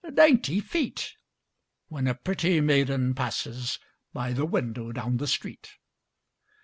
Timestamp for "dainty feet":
0.15-1.13